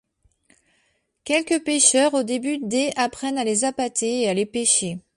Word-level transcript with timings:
Quelques 1.25 1.63
pêcheurs 1.63 2.15
au 2.15 2.23
début 2.23 2.57
des 2.57 2.91
apprennent 2.95 3.37
à 3.37 3.43
les 3.43 3.65
appâter 3.65 4.21
et 4.23 4.29
à 4.29 4.33
les 4.33 4.47
pêcher. 4.47 4.97